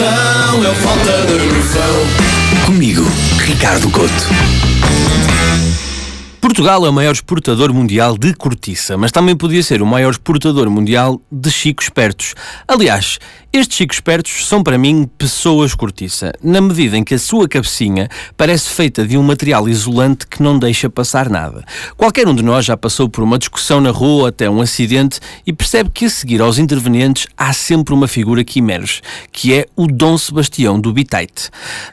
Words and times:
uma 0.00 0.74
falta 0.74 1.26
de. 1.26 2.64
Comigo, 2.64 3.04
Ricardo 3.38 3.90
Couto. 3.90 4.28
Portugal 6.40 6.86
é 6.86 6.88
o 6.88 6.92
maior 6.92 7.12
exportador 7.12 7.72
mundial 7.72 8.16
de 8.16 8.32
cortiça, 8.34 8.96
mas 8.96 9.12
também 9.12 9.36
podia 9.36 9.62
ser 9.62 9.82
o 9.82 9.86
maior 9.86 10.10
exportador 10.10 10.70
mundial 10.70 11.20
de 11.30 11.50
chicos 11.50 11.84
espertos. 11.84 12.34
Aliás, 12.66 13.18
estes 13.52 13.78
chicos 13.78 13.96
espertos 13.96 14.46
são 14.46 14.62
para 14.62 14.78
mim 14.78 15.10
pessoas 15.18 15.74
cortiça, 15.74 16.32
na 16.40 16.60
medida 16.60 16.96
em 16.96 17.02
que 17.02 17.14
a 17.14 17.18
sua 17.18 17.48
cabecinha 17.48 18.08
parece 18.36 18.70
feita 18.70 19.04
de 19.04 19.18
um 19.18 19.24
material 19.24 19.68
isolante 19.68 20.24
que 20.24 20.40
não 20.40 20.56
deixa 20.56 20.88
passar 20.88 21.28
nada. 21.28 21.64
Qualquer 21.96 22.28
um 22.28 22.34
de 22.34 22.44
nós 22.44 22.64
já 22.64 22.76
passou 22.76 23.08
por 23.08 23.24
uma 23.24 23.38
discussão 23.38 23.80
na 23.80 23.90
rua, 23.90 24.28
até 24.28 24.48
um 24.48 24.60
acidente, 24.60 25.18
e 25.44 25.52
percebe 25.52 25.90
que 25.90 26.04
a 26.04 26.10
seguir 26.10 26.40
aos 26.40 26.58
intervenientes 26.58 27.26
há 27.36 27.52
sempre 27.52 27.92
uma 27.92 28.06
figura 28.06 28.44
que 28.44 28.60
emerge, 28.60 29.00
que 29.32 29.52
é 29.52 29.66
o 29.74 29.88
Dom 29.88 30.16
Sebastião 30.16 30.78
do 30.78 30.92
Bitite. 30.92 31.50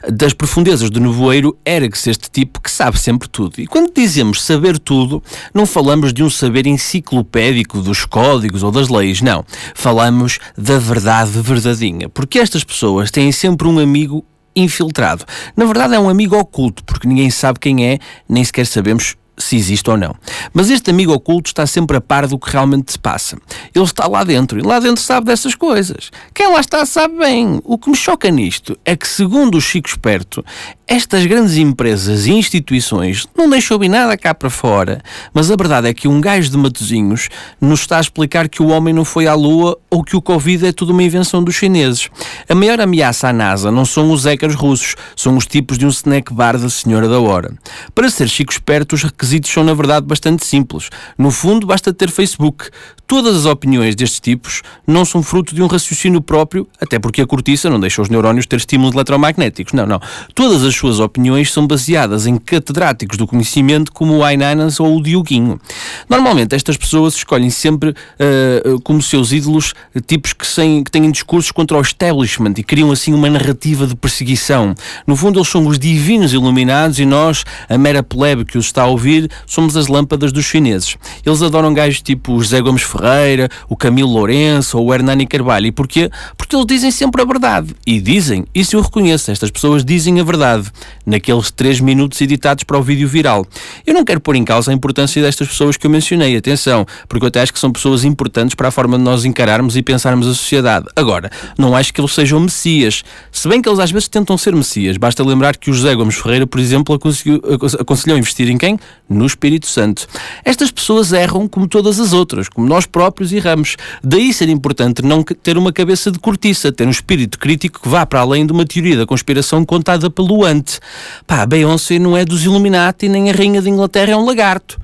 Das 0.08 0.32
profundezas 0.32 0.90
do 0.90 1.00
nevoeiro 1.00 1.58
ergue-se 1.66 2.08
este 2.08 2.30
tipo 2.30 2.60
que 2.60 2.70
sabe 2.70 3.00
sempre 3.00 3.28
tudo. 3.28 3.60
E 3.60 3.66
quando 3.66 3.92
dizemos 3.92 4.44
saber 4.44 4.78
tudo, 4.78 5.20
não 5.52 5.66
falamos 5.66 6.12
de 6.12 6.22
um 6.22 6.30
saber 6.30 6.68
enciclopédico 6.68 7.80
dos 7.80 8.04
códigos 8.04 8.62
ou 8.62 8.70
das 8.70 8.88
leis, 8.88 9.20
não. 9.20 9.44
Falamos 9.74 10.38
da 10.56 10.78
verdade 10.78 11.47
verdadeinha, 11.48 12.08
porque 12.08 12.38
estas 12.38 12.62
pessoas 12.62 13.10
têm 13.10 13.32
sempre 13.32 13.66
um 13.66 13.78
amigo 13.78 14.24
infiltrado. 14.54 15.24
Na 15.56 15.64
verdade, 15.64 15.94
é 15.94 15.98
um 15.98 16.08
amigo 16.08 16.36
oculto, 16.36 16.84
porque 16.84 17.08
ninguém 17.08 17.30
sabe 17.30 17.58
quem 17.58 17.86
é, 17.86 17.98
nem 18.28 18.44
sequer 18.44 18.66
sabemos 18.66 19.16
se 19.38 19.56
existe 19.56 19.88
ou 19.88 19.96
não. 19.96 20.14
Mas 20.52 20.70
este 20.70 20.90
amigo 20.90 21.12
oculto 21.12 21.48
está 21.48 21.66
sempre 21.66 21.96
a 21.96 22.00
par 22.00 22.26
do 22.26 22.38
que 22.38 22.50
realmente 22.50 22.92
se 22.92 22.98
passa. 22.98 23.38
Ele 23.74 23.84
está 23.84 24.06
lá 24.06 24.24
dentro 24.24 24.58
e 24.58 24.62
lá 24.62 24.78
dentro 24.80 25.02
sabe 25.02 25.26
dessas 25.26 25.54
coisas. 25.54 26.10
Quem 26.34 26.52
lá 26.52 26.60
está 26.60 26.84
sabe 26.84 27.16
bem. 27.18 27.60
O 27.64 27.78
que 27.78 27.88
me 27.88 27.96
choca 27.96 28.30
nisto 28.30 28.76
é 28.84 28.96
que, 28.96 29.06
segundo 29.06 29.56
o 29.56 29.60
Chico 29.60 29.88
Esperto, 29.88 30.44
estas 30.86 31.26
grandes 31.26 31.56
empresas 31.56 32.26
e 32.26 32.32
instituições 32.32 33.26
não 33.36 33.48
deixam 33.48 33.78
bem 33.78 33.88
nada 33.88 34.16
cá 34.16 34.34
para 34.34 34.48
fora, 34.48 35.02
mas 35.34 35.50
a 35.50 35.56
verdade 35.56 35.86
é 35.86 35.94
que 35.94 36.08
um 36.08 36.20
gajo 36.20 36.50
de 36.50 36.56
Matozinhos 36.56 37.28
nos 37.60 37.80
está 37.80 37.98
a 37.98 38.00
explicar 38.00 38.48
que 38.48 38.62
o 38.62 38.68
homem 38.68 38.94
não 38.94 39.04
foi 39.04 39.26
à 39.26 39.34
Lua 39.34 39.78
ou 39.90 40.02
que 40.02 40.16
o 40.16 40.22
Covid 40.22 40.66
é 40.66 40.72
tudo 40.72 40.92
uma 40.92 41.02
invenção 41.02 41.44
dos 41.44 41.54
chineses. 41.54 42.08
A 42.48 42.54
maior 42.54 42.80
ameaça 42.80 43.28
à 43.28 43.32
NASA 43.32 43.70
não 43.70 43.84
são 43.84 44.10
os 44.10 44.24
hackers 44.24 44.54
russos, 44.54 44.96
são 45.14 45.36
os 45.36 45.46
tipos 45.46 45.76
de 45.76 45.84
um 45.84 45.90
snack 45.90 46.32
bar 46.32 46.56
da 46.56 46.70
Senhora 46.70 47.08
da 47.08 47.20
Hora. 47.20 47.52
Para 47.94 48.08
ser 48.08 48.28
Chico 48.28 48.52
Esperto, 48.52 48.94
os 48.94 49.02
requisitos 49.02 49.27
são, 49.48 49.64
na 49.64 49.74
verdade, 49.74 50.06
bastante 50.06 50.46
simples. 50.46 50.90
No 51.16 51.30
fundo, 51.30 51.66
basta 51.66 51.92
ter 51.92 52.10
Facebook. 52.10 52.70
Todas 53.06 53.34
as 53.34 53.46
opiniões 53.46 53.96
destes 53.96 54.20
tipos 54.20 54.60
não 54.86 55.02
são 55.02 55.22
fruto 55.22 55.54
de 55.54 55.62
um 55.62 55.66
raciocínio 55.66 56.20
próprio, 56.20 56.68
até 56.78 56.98
porque 56.98 57.22
a 57.22 57.26
cortiça 57.26 57.70
não 57.70 57.80
deixa 57.80 58.02
os 58.02 58.10
neurónios 58.10 58.44
ter 58.44 58.56
estímulos 58.56 58.94
eletromagnéticos. 58.94 59.72
Não, 59.72 59.86
não. 59.86 59.98
Todas 60.34 60.62
as 60.62 60.74
suas 60.74 61.00
opiniões 61.00 61.50
são 61.50 61.66
baseadas 61.66 62.26
em 62.26 62.36
catedráticos 62.36 63.16
do 63.16 63.26
conhecimento 63.26 63.92
como 63.92 64.14
o 64.18 64.22
Ainanas 64.22 64.78
ou 64.78 64.94
o 64.94 65.02
Dioguinho. 65.02 65.58
Normalmente 66.06 66.54
estas 66.54 66.76
pessoas 66.76 67.14
escolhem 67.14 67.48
sempre 67.48 67.90
uh, 67.90 68.78
como 68.82 69.00
seus 69.00 69.32
ídolos 69.32 69.72
tipos 70.06 70.34
que, 70.34 70.46
sem, 70.46 70.84
que 70.84 70.90
têm 70.90 71.10
discursos 71.10 71.50
contra 71.50 71.78
o 71.78 71.80
establishment 71.80 72.52
e 72.58 72.62
criam 72.62 72.92
assim 72.92 73.14
uma 73.14 73.30
narrativa 73.30 73.86
de 73.86 73.96
perseguição. 73.96 74.74
No 75.06 75.16
fundo 75.16 75.38
eles 75.38 75.48
são 75.48 75.66
os 75.66 75.78
divinos 75.78 76.34
iluminados 76.34 76.98
e 76.98 77.06
nós, 77.06 77.42
a 77.70 77.78
mera 77.78 78.02
plebe 78.02 78.44
que 78.44 78.58
os 78.58 78.66
está 78.66 78.82
a 78.82 78.86
ouvir, 78.86 79.17
somos 79.46 79.76
as 79.76 79.86
lâmpadas 79.86 80.32
dos 80.32 80.44
chineses. 80.44 80.96
Eles 81.24 81.42
adoram 81.42 81.72
gajos 81.72 82.02
tipo 82.02 82.34
o 82.34 82.42
José 82.42 82.60
Gomes 82.60 82.82
Ferreira, 82.82 83.48
o 83.68 83.76
Camilo 83.76 84.10
Lourenço 84.10 84.78
ou 84.78 84.86
o 84.86 84.94
Hernani 84.94 85.26
Carvalho. 85.26 85.66
E 85.66 85.72
porquê? 85.72 86.10
Porque 86.36 86.54
eles 86.54 86.66
dizem 86.66 86.90
sempre 86.90 87.22
a 87.22 87.24
verdade. 87.24 87.74
E 87.86 88.00
dizem, 88.00 88.44
isso 88.54 88.76
eu 88.76 88.80
reconheço, 88.80 89.30
estas 89.30 89.50
pessoas 89.50 89.84
dizem 89.84 90.20
a 90.20 90.24
verdade 90.24 90.70
naqueles 91.08 91.50
3 91.50 91.80
minutos 91.80 92.20
editados 92.20 92.64
para 92.64 92.78
o 92.78 92.82
vídeo 92.82 93.08
viral. 93.08 93.46
Eu 93.86 93.94
não 93.94 94.04
quero 94.04 94.20
pôr 94.20 94.36
em 94.36 94.44
causa 94.44 94.70
a 94.70 94.74
importância 94.74 95.22
destas 95.22 95.48
pessoas 95.48 95.76
que 95.76 95.86
eu 95.86 95.90
mencionei, 95.90 96.36
atenção, 96.36 96.86
porque 97.08 97.24
eu 97.24 97.28
até 97.28 97.40
acho 97.40 97.52
que 97.52 97.58
são 97.58 97.72
pessoas 97.72 98.04
importantes 98.04 98.54
para 98.54 98.68
a 98.68 98.70
forma 98.70 98.98
de 98.98 99.04
nós 99.04 99.24
encararmos 99.24 99.76
e 99.76 99.82
pensarmos 99.82 100.26
a 100.26 100.34
sociedade. 100.34 100.86
Agora, 100.94 101.30
não 101.56 101.74
acho 101.74 101.92
que 101.92 102.00
eles 102.00 102.12
sejam 102.12 102.38
messias, 102.40 103.02
se 103.32 103.48
bem 103.48 103.62
que 103.62 103.68
eles 103.68 103.78
às 103.78 103.90
vezes 103.90 104.08
tentam 104.08 104.36
ser 104.36 104.54
messias. 104.54 104.96
Basta 104.96 105.24
lembrar 105.24 105.56
que 105.56 105.70
o 105.70 105.74
José 105.74 105.94
Gomes 105.94 106.16
Ferreira, 106.16 106.46
por 106.46 106.60
exemplo, 106.60 106.94
aconselhou 106.94 108.18
investir 108.18 108.50
em 108.50 108.58
quem? 108.58 108.78
No 109.08 109.24
Espírito 109.24 109.66
Santo. 109.66 110.06
Estas 110.44 110.70
pessoas 110.70 111.12
erram 111.12 111.48
como 111.48 111.66
todas 111.66 111.98
as 111.98 112.12
outras, 112.12 112.48
como 112.48 112.68
nós 112.68 112.84
próprios 112.84 113.32
erramos. 113.32 113.76
Daí 114.04 114.32
ser 114.34 114.48
importante 114.48 115.02
não 115.02 115.22
ter 115.22 115.56
uma 115.56 115.72
cabeça 115.72 116.10
de 116.10 116.18
cortiça, 116.18 116.70
ter 116.70 116.86
um 116.86 116.90
espírito 116.90 117.38
crítico 117.38 117.80
que 117.80 117.88
vá 117.88 118.04
para 118.04 118.20
além 118.20 118.44
de 118.44 118.52
uma 118.52 118.66
teoria 118.66 118.96
da 118.96 119.06
conspiração 119.06 119.64
contada 119.64 120.10
pelo 120.10 120.44
ante. 120.44 120.80
Pá, 121.26 121.44
Beyoncé 121.46 121.98
não 121.98 122.16
é 122.16 122.24
dos 122.24 122.44
Illuminati, 122.44 123.08
nem 123.08 123.30
a 123.30 123.32
Rainha 123.32 123.62
de 123.62 123.68
Inglaterra 123.68 124.12
é 124.12 124.16
um 124.16 124.24
lagarto. 124.24 124.78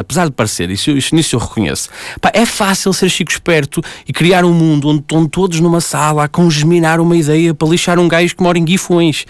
Apesar 0.00 0.24
de 0.24 0.32
parecer, 0.32 0.70
isso, 0.70 0.90
isso 0.92 1.14
nisso 1.14 1.36
eu 1.36 1.40
reconheço. 1.40 1.90
Pá, 2.22 2.30
é 2.32 2.46
fácil 2.46 2.90
ser 2.94 3.10
chico 3.10 3.30
esperto 3.30 3.82
e 4.08 4.14
criar 4.14 4.46
um 4.46 4.52
mundo 4.54 4.88
onde 4.88 5.00
estão 5.00 5.26
todos 5.26 5.60
numa 5.60 5.82
sala 5.82 6.24
a 6.24 6.28
congeminar 6.28 7.00
uma 7.00 7.14
ideia 7.14 7.52
para 7.52 7.68
lixar 7.68 7.98
um 7.98 8.08
gajo 8.08 8.34
que 8.34 8.42
mora 8.42 8.56
em 8.56 8.64
Guifões. 8.64 9.26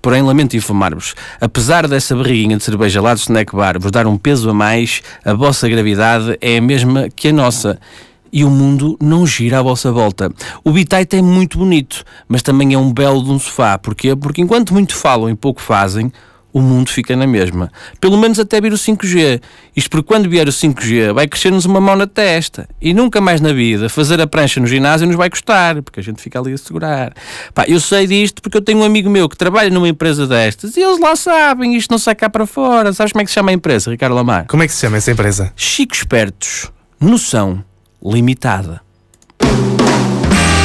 Porém, 0.00 0.22
lamento 0.22 0.56
informar-vos, 0.56 1.14
apesar 1.38 1.86
dessa 1.86 2.16
barriguinha 2.16 2.56
de 2.56 2.64
cerveja 2.64 3.02
lá 3.02 3.12
do 3.12 3.20
snack 3.20 3.54
bar 3.54 3.78
vos 3.78 3.90
dar 3.90 4.06
um 4.06 4.16
peso 4.16 4.48
a 4.48 4.54
mais, 4.54 5.02
a 5.22 5.34
vossa 5.34 5.68
gravidade 5.68 6.38
é 6.40 6.56
a 6.56 6.60
mesma 6.60 7.10
que 7.14 7.28
a 7.28 7.32
nossa 7.32 7.78
e 8.34 8.44
o 8.44 8.50
mundo 8.50 8.98
não 9.00 9.24
gira 9.24 9.60
à 9.60 9.62
vossa 9.62 9.92
volta. 9.92 10.28
O 10.64 10.72
Bitite 10.72 11.16
é 11.16 11.22
muito 11.22 11.56
bonito, 11.56 12.02
mas 12.26 12.42
também 12.42 12.74
é 12.74 12.78
um 12.78 12.92
belo 12.92 13.22
de 13.22 13.30
um 13.30 13.38
sofá. 13.38 13.78
Porquê? 13.78 14.16
Porque 14.16 14.42
enquanto 14.42 14.74
muito 14.74 14.96
falam 14.96 15.30
e 15.30 15.36
pouco 15.36 15.62
fazem, 15.62 16.12
o 16.52 16.60
mundo 16.60 16.90
fica 16.90 17.14
na 17.14 17.28
mesma. 17.28 17.70
Pelo 18.00 18.18
menos 18.18 18.40
até 18.40 18.60
vir 18.60 18.72
o 18.72 18.76
5G. 18.76 19.40
Isto 19.76 19.88
porque 19.88 20.08
quando 20.08 20.28
vier 20.28 20.48
o 20.48 20.50
5G 20.50 21.12
vai 21.12 21.28
crescer-nos 21.28 21.64
uma 21.64 21.80
mão 21.80 21.94
na 21.94 22.08
testa. 22.08 22.68
E 22.82 22.92
nunca 22.92 23.20
mais 23.20 23.40
na 23.40 23.52
vida 23.52 23.88
fazer 23.88 24.20
a 24.20 24.26
prancha 24.26 24.58
no 24.58 24.66
ginásio 24.66 25.06
nos 25.06 25.14
vai 25.14 25.30
custar, 25.30 25.80
porque 25.80 26.00
a 26.00 26.02
gente 26.02 26.20
fica 26.20 26.40
ali 26.40 26.54
a 26.54 26.58
segurar. 26.58 27.12
Pá, 27.54 27.64
eu 27.68 27.78
sei 27.78 28.04
disto 28.08 28.42
porque 28.42 28.56
eu 28.56 28.62
tenho 28.62 28.80
um 28.80 28.84
amigo 28.84 29.08
meu 29.08 29.28
que 29.28 29.36
trabalha 29.36 29.70
numa 29.70 29.88
empresa 29.88 30.26
destas 30.26 30.76
e 30.76 30.80
eles 30.80 30.98
lá 30.98 31.14
sabem, 31.14 31.76
isto 31.76 31.92
não 31.92 31.98
sai 31.98 32.16
cá 32.16 32.28
para 32.28 32.46
fora. 32.46 32.92
Sabes 32.92 33.12
como 33.12 33.22
é 33.22 33.24
que 33.24 33.30
se 33.30 33.34
chama 33.34 33.52
a 33.52 33.54
empresa, 33.54 33.92
Ricardo 33.92 34.16
Lamar? 34.16 34.46
Como 34.48 34.60
é 34.60 34.66
que 34.66 34.72
se 34.72 34.80
chama 34.80 34.96
essa 34.96 35.12
empresa? 35.12 35.52
Chico 35.54 35.94
Espertos. 35.94 36.72
Noção 37.00 37.62
limitada. 38.04 38.82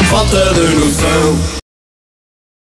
Falta 0.10 0.54
de 0.54 0.76
noção. 0.76 1.59